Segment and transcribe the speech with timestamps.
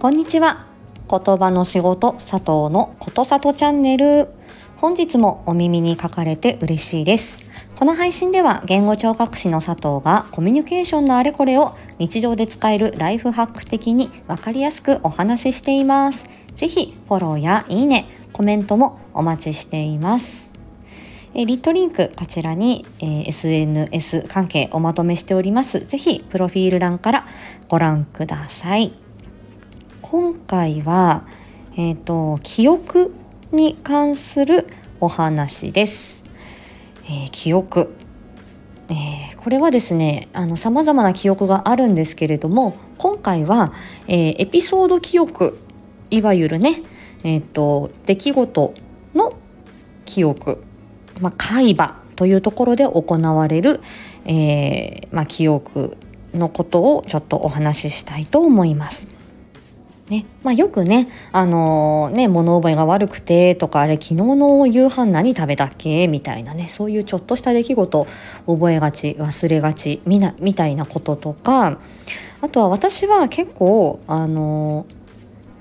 [0.00, 0.64] こんにちは。
[1.10, 4.28] 言葉の仕事佐藤のことさとチャンネル。
[4.76, 7.44] 本日もお耳に書かれて嬉しいです。
[7.74, 16.30] この配信では言語聴覚士の佐藤がコミュニケーションのあれこれを日常で使えるライフハック的にわかりやすくお話ししています。
[16.54, 20.52] ぜひフォローやいいね、コメントもお待ちしています。
[21.34, 25.80] えリットリンクこちらに、えー、SNS 関係おまとめしております。
[25.80, 27.26] ぜひプロフィール欄から
[27.68, 29.07] ご覧ください。
[30.10, 31.26] 今回は、
[31.76, 33.12] え、ー、と、記憶
[33.52, 34.66] に関する
[35.00, 36.24] お話です。
[37.04, 37.94] えー、記憶。
[38.88, 43.74] えー、これはですね、あの、様々な記憶があるんですけれども、今回は、
[44.06, 45.58] えエピソード記憶、
[46.08, 46.82] いわゆるね、
[47.22, 48.72] えっ、と、出来事
[49.14, 49.34] の
[50.06, 50.62] 記憶、
[51.20, 53.82] まあ、海馬というところで行われる、
[54.24, 55.98] えまあ、記憶
[56.32, 59.17] のことをちょっとお話ししたいと思います。
[60.08, 66.08] ねまあ、よくね、あのー、ね、物覚えが悪くてとか、あれ昨日の夕飯何食べたっけ？
[66.08, 68.06] みたいなね、そういうちょっとした出来事
[68.46, 71.78] 覚えがち、忘れがち、みな、みたいなこととか、
[72.40, 74.86] あとは私は結構、あの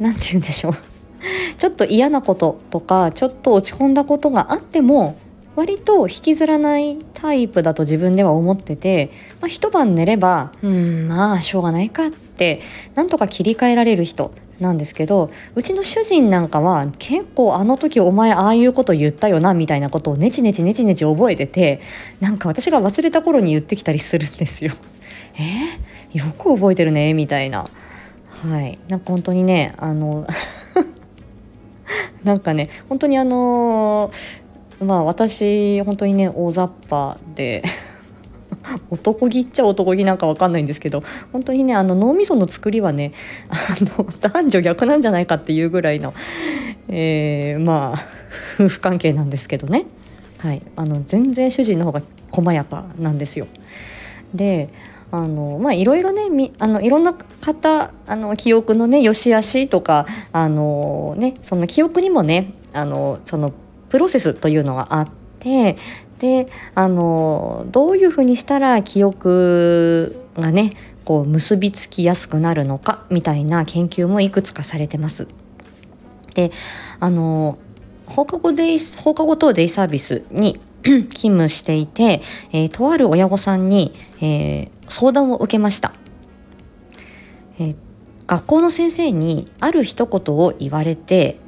[0.00, 0.74] ー、て言うんでしょう。
[1.56, 5.16] ちょっと嫌なこととか、ちょっと落ち込んだことがあっても、
[5.54, 12.60] 割と引きずらないタイプだと自分では思ってて、まあ、一晩寝れば、うん、まあ、しょうがないかって、
[12.94, 21.80] なんとか切り替えられる人なんですけど、うちの主人なんかは結構あの時お前ああいうこと言ったよな、みたいなことをネチネチネチネチ覚えてて、
[22.20, 24.72] なんか私が忘れた頃に言ってきたりするんですよ。
[25.38, 26.18] え？
[26.18, 27.68] ー、よく覚えてるね、みたいな。
[28.42, 28.78] はい。
[28.88, 30.26] なんか本当にね、あの
[32.24, 34.42] なんかね、本当にあのー
[34.84, 37.62] まあ私本当にね大雑把で
[38.92, 43.12] 男気っちゃ男気なんかわかんないんですけど本当にねあの脳みその作りはね
[43.48, 43.54] あ
[43.98, 46.14] の男女逆なんじゃないかっていうぐらいの、
[46.88, 47.98] えー、まあ
[48.56, 49.86] 夫婦関係なんですけどね、
[50.38, 53.46] はい、あの全然主人の方が細やかなんですよ。
[54.34, 54.70] で
[55.10, 63.52] あのまあいろいろねみあのいろんな方あの記憶のね良し悪しとかあのねその記憶にもねあのその
[63.90, 65.08] プロセスというのがあっ
[65.38, 65.76] て
[66.22, 66.46] で
[66.76, 70.72] あのどういうふうにしたら記憶がね
[71.04, 75.26] こう結びつきやすくなるのかみたいな研究もいくつかされてます。
[76.36, 76.52] で
[77.00, 77.58] あの
[78.06, 82.22] 放課後デイ放課後等デイサービスに 勤務していて、
[82.52, 85.92] えー、とある親御さんに、えー、相談を受けました、
[87.58, 87.76] えー、
[88.28, 91.38] 学校の先生にある一言を言われて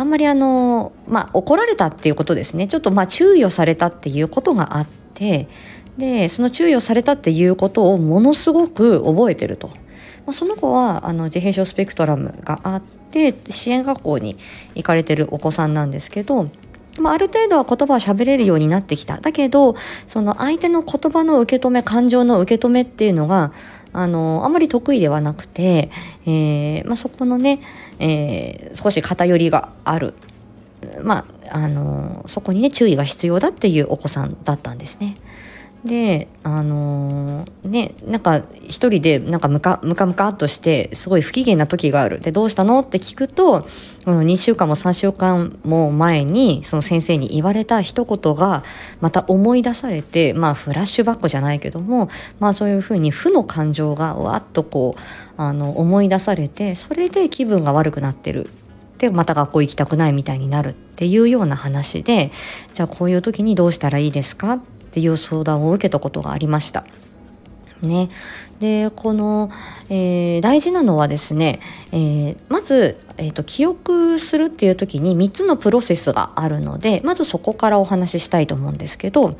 [0.00, 2.66] あんまりあの、まあ、怒られたっていうことですね。
[2.68, 5.46] ちょっとまあ注意をされたっていうことがあって、
[5.98, 9.68] で、その注意をされたっていうことをものすごく覚えてると。
[9.68, 9.74] ま
[10.28, 14.38] あ、その子はあの自閉症スペクトラムがあって、支援学校に
[14.74, 16.48] 行かれてるお子さんなんですけど、
[16.98, 19.18] まあ、ある程度は言葉を喋れるようになってきた。
[19.18, 23.52] だけど、その相手の言葉の受け止め、感情の受け止めっていうのが、
[23.92, 25.90] あの、あまり得意ではなくて、
[26.26, 27.60] えー、まあ、そこのね、
[27.98, 30.14] えー、少し偏りがある。
[31.02, 35.16] まあ、あの、そこにね、注意が必要だっていうお子さんだったんですね。
[35.84, 42.20] であのー、ねなんか一人でなんかムカムカムカっとしてすごい不機嫌な時がある。
[42.20, 42.80] でどうしたの？
[42.80, 43.62] って聞くと
[44.04, 48.62] この2週間も3週間も前にその先生に言われた一言が
[49.00, 55.00] また思い出されてまあフラッシュバックじゃないけどもまあそういうふうに負の感情がわっとこう
[55.40, 58.50] あの思い出されてそれで気分が悪くなってる。
[58.98, 62.32] でまた学校行きたくないみたいになるっていうような話で
[62.74, 64.60] じゃあこういう時にどうしたらいいですか？
[64.90, 66.84] っていう相談を受けたことがありました。
[67.80, 68.10] ね。
[68.58, 69.50] で、この、
[69.88, 71.60] えー、大事なのはですね、
[71.92, 79.38] えー、まず、えーと、記憶するっていう時に3つのプロセスがあるので、まずそこからお話ししたいと思うんですけど、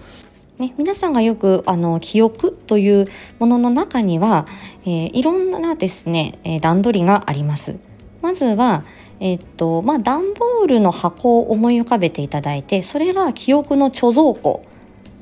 [0.58, 3.06] ね、皆さんがよくあの記憶という
[3.38, 4.46] ものの中には、
[4.84, 7.76] えー、いろんなですね、えー、段取りがあります。
[8.22, 8.84] まずは、
[9.20, 14.64] えっ、と、まあ、段ボールの箱を思い浮かべていただいて、それが記憶の貯蔵庫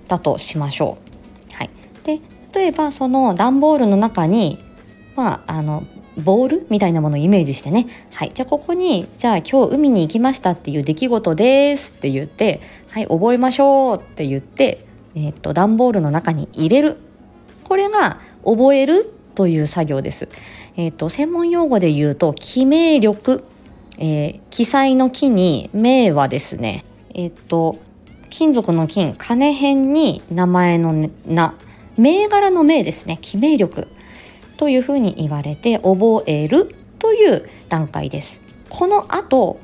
[0.08, 0.98] だとしましょ
[1.52, 1.54] う。
[1.54, 1.70] はい、
[2.04, 2.20] で
[2.52, 4.58] 例えばその段ボールの中に
[5.14, 5.84] まああの
[6.18, 7.86] ボールみたいなものをイメージしてね。
[8.12, 8.32] はい。
[8.34, 12.60] じゃあここに、じゃあ今日海に行きましたっていう出来事ですって言って、
[12.90, 14.84] はい、覚えましょうって言って、
[15.14, 16.96] えっ、と、段ボールの中に入れる。
[17.64, 20.28] これが覚えるという作業です。
[20.76, 23.44] えっ、と、専門用語で言うと、記名力。
[24.00, 26.84] えー、記載の記に、名はですね、
[27.14, 27.78] えっ、と、
[28.30, 31.54] 金属の金、金辺に名前の名、
[31.96, 33.88] 銘柄の銘ですね、記名力。
[34.56, 38.40] というふうに言われて、覚えるという段階です。
[38.68, 39.60] この後、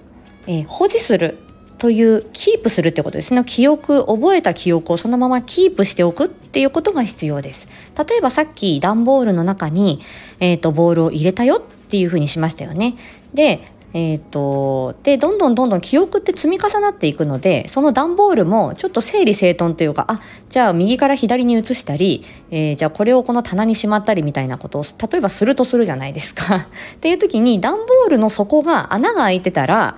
[0.46, 1.38] えー、保持する
[1.78, 3.34] というキープするってことです。
[3.34, 7.69] ね記憶覚えた記憶をそのままキープしておくっていうことが必要です。
[7.99, 10.00] 例えばさっき段ボールの中に、
[10.40, 12.94] えーと、ボールを入れたよっていうふうにしましたよね。
[13.34, 13.60] で
[13.96, 26.56] えーと、でどんどんどんどん記憶って積み重なっていくのでその段ボールもちょっと整理整頓というかあじゃあ右から左に移したり、えー、じゃあこれをこの棚にしまったりみたいなことを例えばするとするじゃないですか。
[26.96, 29.96] っていう時に段ボールの底が穴が開いてたら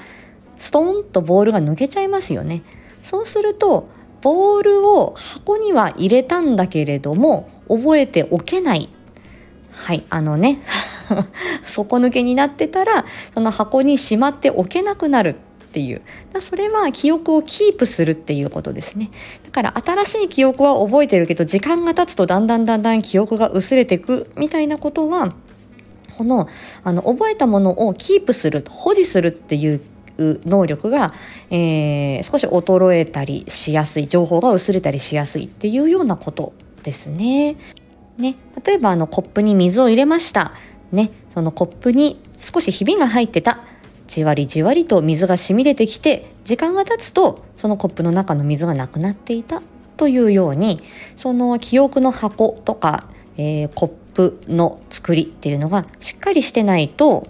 [0.58, 2.62] ストーンとボールが抜けちゃいますよね。
[3.02, 3.88] そうすると
[4.20, 8.90] ボールを箱には入れたんだけれども覚えておけない
[9.70, 10.58] はいあのね
[11.64, 13.04] 底抜けになってたら
[13.34, 15.36] その箱にしまっておけなくなる
[15.66, 16.00] っていう
[16.32, 19.10] だそれは記憶をキープするっていうことですね
[19.44, 25.34] だから新しい記憶は覚えてるけど時間が経つとだんだんだんだん記憶が薄れていくみたいなことは
[26.16, 26.48] この
[26.82, 29.80] あの覚えたものをキープする保持するっていう
[30.18, 31.12] 能力が、
[31.50, 37.56] えー、少し衰えたりしやすい情報が薄れたりしやすいっていうようなことですね。
[38.16, 40.52] ね例えばあのコップに水を入れました。
[40.92, 43.60] ね、そのコップに少しひびが入ってた
[44.06, 49.62] じわりじわりと水が染み出てきて時間が経つとそのコップの中の水がなくなっていた
[49.96, 50.80] というように
[51.16, 57.26] その記憶の箱とか、えー、コップの作りっていうのがしっかりしてないと、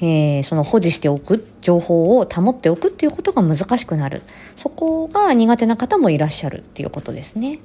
[0.00, 4.22] えー、その保持しておく情報を保っておくっていうことが難しくなる
[4.56, 7.58] そこが苦手な方もいらっしゃるっていうことですね。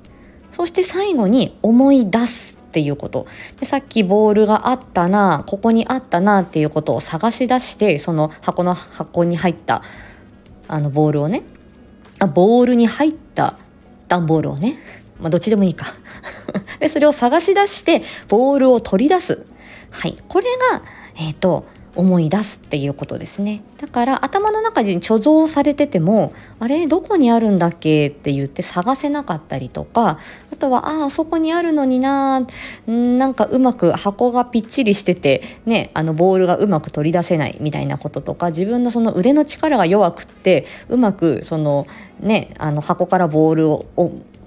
[0.51, 3.25] そして最後に思い出すっていうこと。
[3.59, 9.81] でさっきボールがあったなここにあったなっていうことを探し出してその箱の箱に入った
[10.67, 11.43] あのボールをね。
[12.19, 13.55] あボールに入った
[14.07, 14.77] 段ボールをね、
[15.19, 15.87] まあ、どっちでもいいか。
[16.79, 19.45] でそれを探し出してボールを取り出す。
[19.89, 20.17] はい。
[20.27, 20.83] これが
[21.15, 21.65] えっ、ー、と
[21.99, 23.61] 思い出すっていうことですね。
[23.77, 28.07] だから頭の中に貯蔵されててもあれどこにあるんだっけ？
[28.07, 30.17] って言って探せなかったりとか
[30.51, 32.47] あとはああそこにあるのにな
[32.87, 41.85] なんかうまく箱がぴっちりしててねあのボールがうまく取り出せないみたいなこととか自分のその腕の力が弱くってうまくその
[42.21, 43.85] ねあの箱からボールを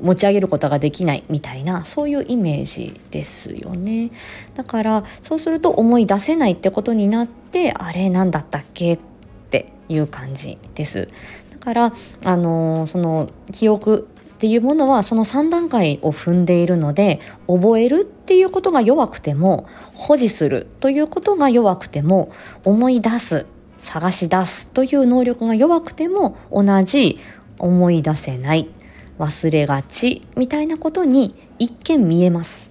[0.03, 4.11] 持ち上げることができないみたいなそういうイメージですよね。
[4.55, 8.99] だからそうすると思い出せないってことになってあれ何だったっけっ
[9.51, 11.09] ていう感じです。
[11.51, 11.93] だから
[12.25, 14.09] あのその記憶
[14.43, 22.33] っていうものはその3段階を踏んでいるので覚えるっていうことが弱くても保持するということが弱くても
[22.65, 23.47] 思い出す
[23.79, 27.21] 探し出すという能力が弱くても同じ
[27.59, 28.69] 思い出せない。
[29.19, 32.71] 忘れがちみたいなことに一見見えます。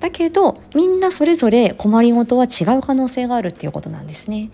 [0.00, 4.50] だけどみんなそれぞれ困りごとは違う可能性があるっていうことなんですね。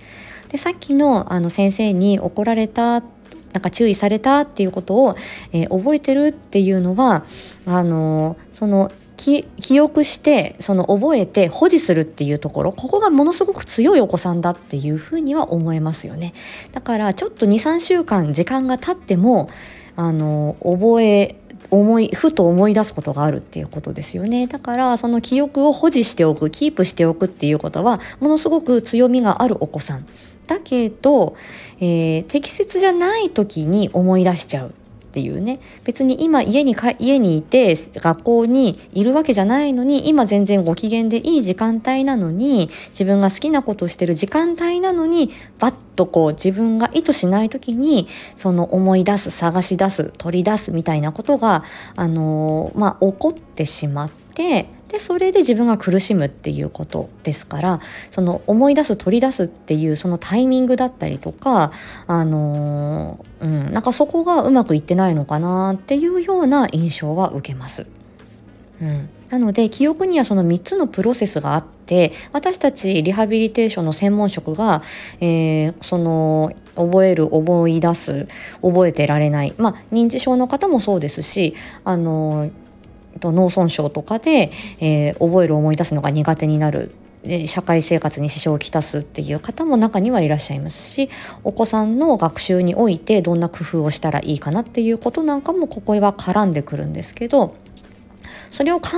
[0.50, 5.14] でさっきのあの先生に怒られたなんか注意されたっていうことを、
[5.52, 7.24] えー、覚えてるっていうのは
[7.64, 16.34] あのその記憶してその覚えて保持するっていうところここがものすごく強いお子さんだっていうふうには思えますよね
[16.70, 19.50] だからちょっと23週間時間が経っても
[19.98, 21.34] あの覚え
[21.70, 24.46] 思いふと思い出すことがあるっていうことですよね。
[24.46, 30.06] だからその記憶を保持しておくキープしておくっていうことはものすごく強みがあるお子さん。
[30.46, 31.36] だけど、
[31.80, 34.72] えー、適切じゃない時に思い出しちゃうっ
[35.10, 35.58] ていうね。
[35.82, 51.64] 別に今家にか家にいて学校にいるわけじゃないのに今全然ご機嫌でいい時間帯なのに自分が好きなことをしてる時間帯なのにバッとこう自分が意図しない時にその思い出す探し出す取り出すみたいなことが
[51.96, 57.80] あのー、まあ起こってしまってでそれで自分が苦しむっていうことですから
[58.12, 61.72] その思い出す取り出すっていうそのタイミングだったりとか
[62.06, 67.86] あのー、うんなんかそこがうまくいってないのかなっていうような印象は受けます。
[68.80, 74.82] うん、なので記憶にはその3つのプロセスがあって私たちリハビリテーションの専門職が、
[75.20, 78.28] えー、その覚える思い出す
[78.62, 79.54] 覚えてられない。
[79.58, 81.54] まあ認知症の方もそうですし
[81.84, 82.50] あの
[83.20, 86.92] 脳損傷とかで、えー、覚える思い出すのが苦手になる。
[87.46, 91.10] 社会生活に支障をきたすっていう方も中にはいらっしゃいますし
[91.42, 97.56] お子さんの学習においてどんな工夫をしたらいいかなっていうことなんかもここへは絡んでくるんですけど
[98.50, 98.88] それを考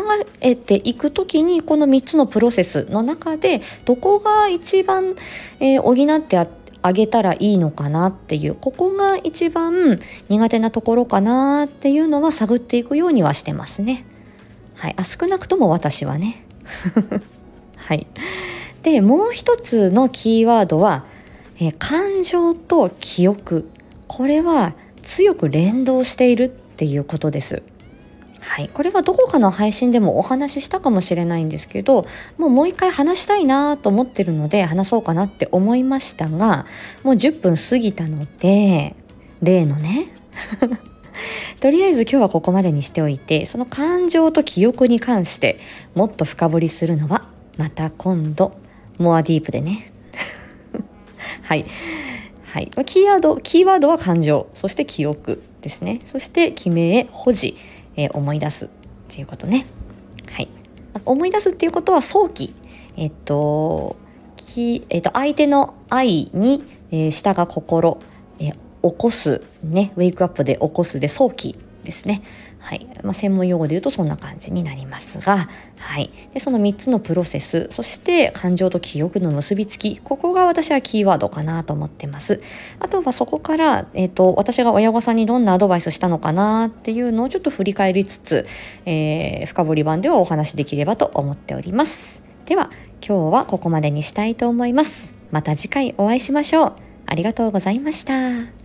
[0.41, 5.15] えていく時にこの3つのプロセスの中でどこが一番、
[5.61, 6.47] えー、補ってあ
[6.83, 14.05] あげたらいいのかなっていうここが一番苦手なところかなっていうのは探っていくようにはしてますね。
[14.77, 16.45] はい、あ少なくとも私はね。
[17.77, 18.07] はい。
[18.83, 21.05] でもう一つのキーワードは、
[21.61, 23.69] え、感情と記憶
[24.07, 27.63] これは強く連動しているっていうことです。
[28.41, 32.07] はい、これはどこかの配信でもお話ししたかもしれないんですけど
[32.39, 36.67] もうもう一回話したいなと思ってるので話そうかなって思いましたが
[37.03, 38.97] もう10分過ぎたので
[39.43, 40.09] 例のね。
[41.61, 45.59] とりあえず今日はここまでにしておいてその感情と記憶に関して
[45.95, 47.29] もっと深掘りするのは
[47.59, 48.53] また今度
[48.97, 49.91] モアディープでね。
[51.45, 51.67] はい。
[52.53, 54.49] はい、キーワードキーワードは感情。
[54.55, 56.01] そして記憶ですね。
[56.07, 57.57] そして記名保持。
[58.01, 58.69] えー、思い出すっ
[59.09, 59.67] ていうことね。
[60.31, 60.49] はい。
[61.05, 62.55] 思い出すっていうことは早期。
[62.97, 63.97] えっと、
[64.37, 68.01] きえっと、相手の愛に、えー、下が心、
[68.39, 68.53] えー、
[68.91, 72.23] 起こす、ね、ウェイクアップで起こすで早期ですね。
[72.61, 72.87] はい。
[73.03, 75.49] まあ、専門用語で言うとそんな感じになりますが、
[75.79, 76.11] はい。
[76.35, 82.41] で、その3つのプロセス、そして感情と記憶の結びつき、ここが私はキーワードかなと思ってます。
[82.79, 88.47] あとはそこから、えっ、ー、と、私が親御さんにどんなアドバイスしたのかなっていうのをちょっと振り返りつつ、
[88.85, 92.23] えー、深掘り版ではお話しできればと思っております。
[92.45, 92.71] では、
[93.07, 95.15] 今日はここまでにしたいと思います。
[95.31, 96.73] また次回お会いしましょう。
[97.07, 98.60] ありがとうございました。